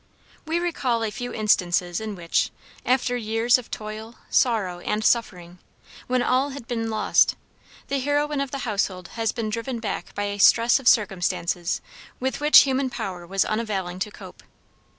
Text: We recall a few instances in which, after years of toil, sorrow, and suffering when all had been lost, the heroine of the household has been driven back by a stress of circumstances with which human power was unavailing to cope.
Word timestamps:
We 0.47 0.57
recall 0.57 1.03
a 1.03 1.11
few 1.11 1.31
instances 1.31 1.99
in 2.01 2.15
which, 2.15 2.49
after 2.83 3.15
years 3.15 3.59
of 3.59 3.69
toil, 3.69 4.15
sorrow, 4.31 4.79
and 4.79 5.05
suffering 5.05 5.59
when 6.07 6.23
all 6.23 6.49
had 6.49 6.67
been 6.67 6.89
lost, 6.89 7.35
the 7.87 7.99
heroine 7.99 8.41
of 8.41 8.49
the 8.49 8.65
household 8.65 9.09
has 9.09 9.31
been 9.31 9.51
driven 9.51 9.79
back 9.79 10.15
by 10.15 10.23
a 10.23 10.39
stress 10.39 10.79
of 10.79 10.87
circumstances 10.87 11.81
with 12.19 12.41
which 12.41 12.61
human 12.61 12.89
power 12.89 13.27
was 13.27 13.45
unavailing 13.45 13.99
to 13.99 14.09
cope. 14.09 14.41